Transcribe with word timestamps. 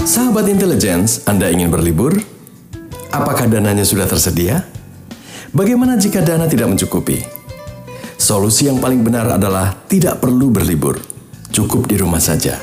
Sahabat 0.00 0.48
intelligence, 0.48 1.28
Anda 1.28 1.52
ingin 1.52 1.68
berlibur? 1.68 2.16
Apakah 3.12 3.44
dananya 3.44 3.84
sudah 3.84 4.08
tersedia? 4.08 4.64
Bagaimana 5.52 6.00
jika 6.00 6.24
dana 6.24 6.48
tidak 6.48 6.72
mencukupi? 6.72 7.20
Solusi 8.16 8.64
yang 8.64 8.80
paling 8.80 9.04
benar 9.04 9.28
adalah 9.28 9.76
tidak 9.92 10.24
perlu 10.24 10.48
berlibur, 10.48 10.96
cukup 11.52 11.84
di 11.84 12.00
rumah 12.00 12.16
saja. 12.16 12.56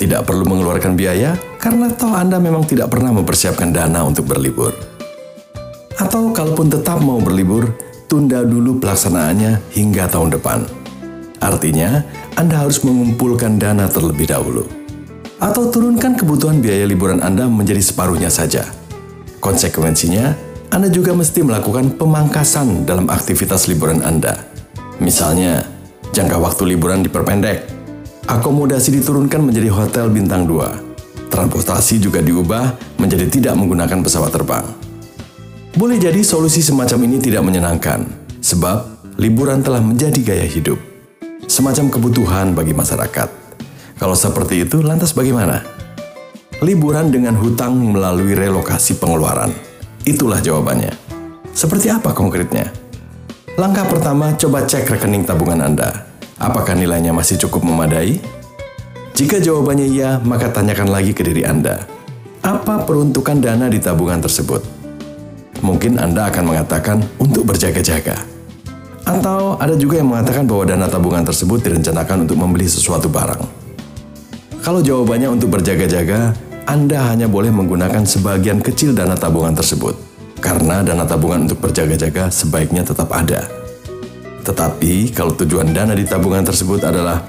Tidak 0.00 0.24
perlu 0.24 0.48
mengeluarkan 0.48 0.96
biaya 0.96 1.36
karena 1.60 1.92
toh 1.92 2.16
Anda 2.16 2.40
memang 2.40 2.64
tidak 2.64 2.88
pernah 2.88 3.12
mempersiapkan 3.20 3.68
dana 3.68 4.00
untuk 4.08 4.32
berlibur. 4.32 4.72
Atau 6.00 6.32
kalaupun 6.32 6.72
tetap 6.72 7.04
mau 7.04 7.20
berlibur, 7.20 7.68
tunda 8.08 8.40
dulu 8.40 8.80
pelaksanaannya 8.80 9.76
hingga 9.76 10.08
tahun 10.08 10.40
depan. 10.40 10.64
Artinya, 11.36 12.00
Anda 12.32 12.64
harus 12.64 12.80
mengumpulkan 12.80 13.60
dana 13.60 13.84
terlebih 13.92 14.32
dahulu. 14.32 14.81
Atau 15.42 15.74
turunkan 15.74 16.14
kebutuhan 16.14 16.62
biaya 16.62 16.86
liburan 16.86 17.18
Anda 17.18 17.50
menjadi 17.50 17.82
separuhnya 17.82 18.30
saja. 18.30 18.62
Konsekuensinya, 19.42 20.38
Anda 20.70 20.86
juga 20.86 21.18
mesti 21.18 21.42
melakukan 21.42 21.98
pemangkasan 21.98 22.86
dalam 22.86 23.10
aktivitas 23.10 23.66
liburan 23.66 24.06
Anda. 24.06 24.38
Misalnya, 25.02 25.66
jangka 26.14 26.38
waktu 26.38 26.62
liburan 26.78 27.02
diperpendek, 27.02 27.66
akomodasi 28.30 29.02
diturunkan 29.02 29.42
menjadi 29.42 29.66
hotel 29.74 30.14
bintang 30.14 30.46
2, 30.46 31.26
transportasi 31.34 31.98
juga 31.98 32.22
diubah 32.22 32.78
menjadi 33.02 33.26
tidak 33.26 33.58
menggunakan 33.58 33.98
pesawat 33.98 34.30
terbang. 34.30 34.62
Boleh 35.74 35.98
jadi 35.98 36.22
solusi 36.22 36.62
semacam 36.62 37.02
ini 37.10 37.18
tidak 37.18 37.42
menyenangkan, 37.42 38.06
sebab 38.38 39.10
liburan 39.18 39.58
telah 39.58 39.82
menjadi 39.82 40.22
gaya 40.22 40.46
hidup, 40.46 40.78
semacam 41.50 41.90
kebutuhan 41.90 42.54
bagi 42.54 42.78
masyarakat. 42.78 43.41
Kalau 44.02 44.18
seperti 44.18 44.66
itu, 44.66 44.82
lantas 44.82 45.14
bagaimana? 45.14 45.62
Liburan 46.58 47.14
dengan 47.14 47.38
hutang 47.38 47.78
melalui 47.78 48.34
relokasi 48.34 48.98
pengeluaran. 48.98 49.54
Itulah 50.02 50.42
jawabannya. 50.42 50.90
Seperti 51.54 51.86
apa 51.86 52.10
konkretnya? 52.10 52.74
Langkah 53.54 53.86
pertama, 53.86 54.34
coba 54.34 54.66
cek 54.66 54.90
rekening 54.90 55.22
tabungan 55.22 55.62
Anda. 55.62 56.10
Apakah 56.42 56.74
nilainya 56.74 57.14
masih 57.14 57.38
cukup 57.46 57.62
memadai? 57.62 58.18
Jika 59.14 59.38
jawabannya 59.38 59.86
iya, 59.86 60.18
maka 60.18 60.50
tanyakan 60.50 60.90
lagi 60.90 61.14
ke 61.14 61.22
diri 61.22 61.46
Anda. 61.46 61.86
Apa 62.42 62.82
peruntukan 62.82 63.38
dana 63.38 63.70
di 63.70 63.78
tabungan 63.78 64.18
tersebut? 64.18 64.82
mungkin 65.62 65.96
Anda 65.96 66.26
akan 66.26 66.42
mengatakan 66.50 66.98
untuk 67.22 67.46
berjaga-jaga. 67.46 68.18
Atau 69.06 69.54
ada 69.62 69.78
juga 69.78 70.02
yang 70.02 70.10
mengatakan 70.10 70.42
bahwa 70.42 70.66
dana 70.66 70.90
tabungan 70.90 71.22
tersebut 71.22 71.62
direncanakan 71.62 72.26
untuk 72.26 72.34
membeli 72.34 72.66
sesuatu 72.66 73.06
barang. 73.06 73.61
Kalau 74.62 74.78
jawabannya 74.78 75.26
untuk 75.26 75.58
berjaga-jaga, 75.58 76.30
Anda 76.70 77.10
hanya 77.10 77.26
boleh 77.26 77.50
menggunakan 77.50 78.06
sebagian 78.06 78.62
kecil 78.62 78.94
dana 78.94 79.18
tabungan 79.18 79.58
tersebut, 79.58 79.98
karena 80.38 80.86
dana 80.86 81.02
tabungan 81.02 81.50
untuk 81.50 81.66
berjaga-jaga 81.66 82.30
sebaiknya 82.30 82.86
tetap 82.86 83.10
ada. 83.10 83.50
Tetapi 84.46 85.10
kalau 85.18 85.34
tujuan 85.34 85.74
dana 85.74 85.98
di 85.98 86.06
tabungan 86.06 86.46
tersebut 86.46 86.78
adalah 86.86 87.26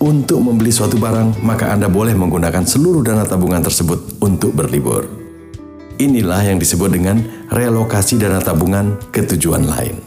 untuk 0.00 0.40
membeli 0.40 0.72
suatu 0.72 0.96
barang, 0.96 1.44
maka 1.44 1.68
Anda 1.68 1.92
boleh 1.92 2.16
menggunakan 2.16 2.64
seluruh 2.64 3.04
dana 3.04 3.28
tabungan 3.28 3.60
tersebut 3.60 4.16
untuk 4.24 4.56
berlibur. 4.56 5.04
Inilah 6.00 6.48
yang 6.48 6.56
disebut 6.56 6.96
dengan 6.96 7.20
relokasi 7.52 8.16
dana 8.16 8.40
tabungan 8.40 8.96
ke 9.12 9.20
tujuan 9.36 9.68
lain. 9.68 10.00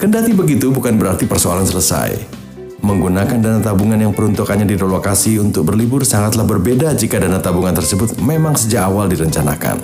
Kendati 0.00 0.32
begitu 0.32 0.72
bukan 0.72 0.96
berarti 0.96 1.28
persoalan 1.28 1.68
selesai. 1.68 2.45
Menggunakan 2.84 3.40
dana 3.40 3.60
tabungan 3.64 3.96
yang 3.96 4.12
peruntukannya 4.12 4.68
direlokasi 4.68 5.40
untuk 5.40 5.72
berlibur 5.72 6.04
sangatlah 6.04 6.44
berbeda 6.44 6.92
jika 6.92 7.16
dana 7.16 7.40
tabungan 7.40 7.72
tersebut 7.72 8.20
memang 8.20 8.52
sejak 8.52 8.84
awal 8.84 9.08
direncanakan. 9.08 9.80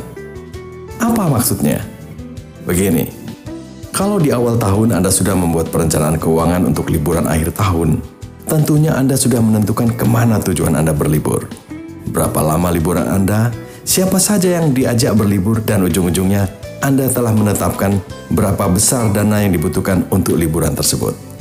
Apa 1.00 1.24
maksudnya? 1.32 1.80
Begini, 2.68 3.08
kalau 3.96 4.20
di 4.20 4.28
awal 4.28 4.60
tahun 4.60 4.92
Anda 4.92 5.08
sudah 5.08 5.32
membuat 5.32 5.72
perencanaan 5.72 6.20
keuangan 6.20 6.68
untuk 6.68 6.92
liburan 6.92 7.24
akhir 7.24 7.56
tahun, 7.56 7.98
tentunya 8.44 8.92
Anda 8.92 9.16
sudah 9.16 9.40
menentukan 9.40 9.96
ke 9.96 10.04
mana 10.04 10.36
tujuan 10.44 10.76
Anda 10.76 10.92
berlibur. 10.92 11.48
Berapa 12.12 12.44
lama 12.44 12.68
liburan 12.68 13.08
Anda, 13.08 13.48
siapa 13.88 14.20
saja 14.20 14.60
yang 14.60 14.76
diajak 14.76 15.16
berlibur 15.16 15.64
dan 15.64 15.80
ujung-ujungnya 15.88 16.44
Anda 16.84 17.08
telah 17.08 17.32
menetapkan 17.32 17.98
berapa 18.28 18.68
besar 18.68 19.10
dana 19.16 19.40
yang 19.40 19.56
dibutuhkan 19.56 20.04
untuk 20.12 20.36
liburan 20.36 20.76
tersebut. 20.76 21.31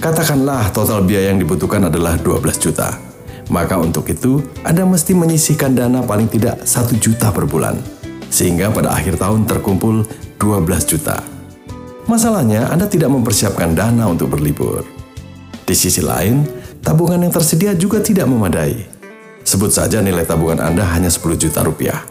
Katakanlah 0.00 0.72
total 0.72 1.04
biaya 1.04 1.30
yang 1.30 1.40
dibutuhkan 1.40 1.84
adalah 1.84 2.16
12 2.16 2.56
juta. 2.56 2.96
Maka 3.52 3.76
untuk 3.76 4.08
itu, 4.08 4.40
Anda 4.64 4.88
mesti 4.88 5.12
menyisihkan 5.12 5.76
dana 5.76 6.00
paling 6.00 6.32
tidak 6.32 6.64
1 6.64 6.96
juta 6.96 7.28
per 7.28 7.44
bulan. 7.44 7.76
Sehingga 8.32 8.72
pada 8.72 8.96
akhir 8.96 9.20
tahun 9.20 9.44
terkumpul 9.44 10.08
12 10.40 10.88
juta. 10.88 11.20
Masalahnya, 12.08 12.72
Anda 12.72 12.88
tidak 12.88 13.12
mempersiapkan 13.12 13.76
dana 13.76 14.08
untuk 14.08 14.32
berlibur. 14.32 14.88
Di 15.68 15.76
sisi 15.76 16.00
lain, 16.00 16.48
tabungan 16.80 17.20
yang 17.20 17.30
tersedia 17.30 17.76
juga 17.76 18.00
tidak 18.00 18.24
memadai 18.24 19.00
Sebut 19.50 19.72
saja 19.72 19.98
nilai 19.98 20.22
tabungan 20.22 20.60
Anda 20.60 20.84
hanya 20.94 21.08
10 21.08 21.34
juta 21.34 21.64
rupiah. 21.64 22.06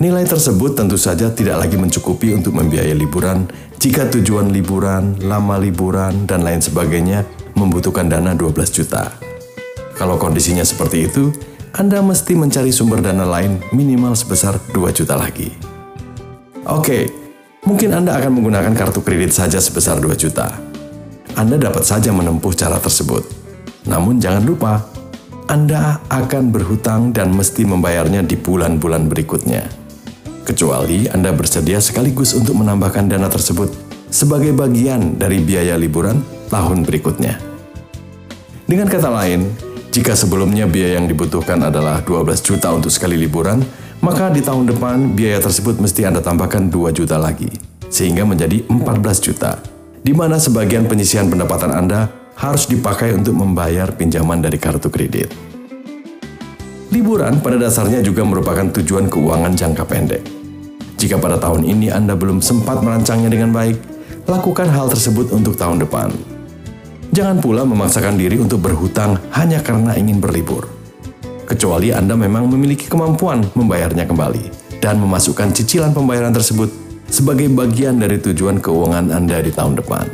Nilai 0.00 0.24
tersebut 0.24 0.72
tentu 0.72 0.96
saja 0.96 1.28
tidak 1.28 1.60
lagi 1.60 1.76
mencukupi 1.76 2.32
untuk 2.32 2.56
membiayai 2.56 2.96
liburan 2.96 3.44
jika 3.76 4.08
tujuan 4.08 4.48
liburan, 4.48 5.20
lama 5.28 5.60
liburan, 5.60 6.24
dan 6.24 6.40
lain 6.40 6.64
sebagainya 6.64 7.28
membutuhkan 7.52 8.08
dana 8.08 8.32
12 8.32 8.56
juta. 8.72 9.12
Kalau 10.00 10.16
kondisinya 10.16 10.64
seperti 10.64 11.04
itu, 11.04 11.28
Anda 11.76 12.00
mesti 12.00 12.32
mencari 12.32 12.72
sumber 12.72 13.04
dana 13.04 13.28
lain 13.28 13.60
minimal 13.76 14.16
sebesar 14.16 14.56
2 14.72 14.88
juta 14.96 15.20
lagi. 15.20 15.52
Oke, 16.64 17.12
mungkin 17.68 17.92
Anda 17.92 18.16
akan 18.16 18.40
menggunakan 18.40 18.72
kartu 18.72 19.04
kredit 19.04 19.36
saja 19.36 19.60
sebesar 19.60 20.00
2 20.00 20.16
juta. 20.16 20.48
Anda 21.36 21.60
dapat 21.60 21.84
saja 21.84 22.08
menempuh 22.08 22.56
cara 22.56 22.80
tersebut. 22.80 23.28
Namun 23.84 24.16
jangan 24.16 24.48
lupa, 24.48 24.80
anda 25.50 25.98
akan 26.08 26.54
berhutang 26.54 27.10
dan 27.10 27.36
mesti 27.36 27.68
membayarnya 27.68 28.24
di 28.24 28.38
bulan-bulan 28.38 29.10
berikutnya. 29.10 29.79
Kecuali 30.50 31.06
Anda 31.06 31.30
bersedia 31.30 31.78
sekaligus 31.78 32.34
untuk 32.34 32.58
menambahkan 32.58 33.06
dana 33.06 33.30
tersebut 33.30 33.70
sebagai 34.10 34.50
bagian 34.50 35.14
dari 35.14 35.38
biaya 35.38 35.78
liburan 35.78 36.26
tahun 36.50 36.82
berikutnya. 36.82 37.38
Dengan 38.66 38.90
kata 38.90 39.14
lain, 39.14 39.46
jika 39.94 40.18
sebelumnya 40.18 40.66
biaya 40.66 40.98
yang 40.98 41.06
dibutuhkan 41.06 41.62
adalah 41.62 42.02
12 42.02 42.42
juta 42.42 42.74
untuk 42.74 42.90
sekali 42.90 43.14
liburan, 43.14 43.62
maka 44.02 44.26
di 44.26 44.42
tahun 44.42 44.74
depan 44.74 45.14
biaya 45.14 45.38
tersebut 45.38 45.78
mesti 45.78 46.10
Anda 46.10 46.18
tambahkan 46.18 46.66
2 46.66 46.98
juta 46.98 47.14
lagi, 47.14 47.54
sehingga 47.86 48.26
menjadi 48.26 48.66
14 48.66 49.22
juta, 49.22 49.54
di 50.02 50.10
mana 50.10 50.34
sebagian 50.42 50.90
penyisihan 50.90 51.30
pendapatan 51.30 51.70
Anda 51.70 52.10
harus 52.34 52.66
dipakai 52.66 53.14
untuk 53.14 53.38
membayar 53.38 53.94
pinjaman 53.94 54.42
dari 54.42 54.58
kartu 54.58 54.90
kredit. 54.90 55.30
Liburan 56.90 57.38
pada 57.38 57.54
dasarnya 57.54 58.02
juga 58.02 58.26
merupakan 58.26 58.66
tujuan 58.66 59.06
keuangan 59.06 59.54
jangka 59.54 59.86
pendek. 59.86 60.39
Jika 61.00 61.16
pada 61.16 61.40
tahun 61.40 61.64
ini 61.64 61.88
Anda 61.88 62.12
belum 62.12 62.44
sempat 62.44 62.84
merancangnya 62.84 63.32
dengan 63.32 63.56
baik, 63.56 63.80
lakukan 64.28 64.68
hal 64.68 64.92
tersebut 64.92 65.32
untuk 65.32 65.56
tahun 65.56 65.80
depan. 65.80 66.12
Jangan 67.16 67.40
pula 67.40 67.64
memaksakan 67.64 68.20
diri 68.20 68.36
untuk 68.36 68.60
berhutang 68.60 69.16
hanya 69.32 69.64
karena 69.64 69.96
ingin 69.96 70.20
berlibur. 70.20 70.68
Kecuali 71.48 71.88
Anda 71.88 72.20
memang 72.20 72.52
memiliki 72.52 72.84
kemampuan 72.84 73.48
membayarnya 73.56 74.04
kembali 74.04 74.76
dan 74.84 75.00
memasukkan 75.00 75.56
cicilan 75.56 75.96
pembayaran 75.96 76.36
tersebut 76.36 76.68
sebagai 77.08 77.48
bagian 77.48 77.96
dari 77.96 78.20
tujuan 78.20 78.60
keuangan 78.60 79.08
Anda 79.08 79.40
di 79.40 79.50
tahun 79.56 79.80
depan. 79.80 80.04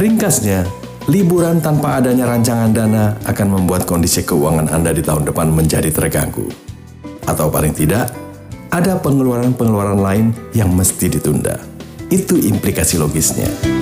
Ringkasnya, 0.00 0.64
liburan 1.12 1.60
tanpa 1.60 2.00
adanya 2.00 2.32
rancangan 2.32 2.72
dana 2.72 3.12
akan 3.28 3.60
membuat 3.60 3.84
kondisi 3.84 4.24
keuangan 4.24 4.72
Anda 4.72 4.96
di 4.96 5.04
tahun 5.04 5.28
depan 5.28 5.52
menjadi 5.52 5.92
terganggu. 5.92 6.48
Atau 7.28 7.52
paling 7.52 7.76
tidak, 7.76 8.23
ada 8.74 8.98
pengeluaran-pengeluaran 8.98 10.02
lain 10.02 10.26
yang 10.50 10.74
mesti 10.74 11.06
ditunda. 11.06 11.62
Itu 12.10 12.34
implikasi 12.34 12.98
logisnya. 12.98 13.73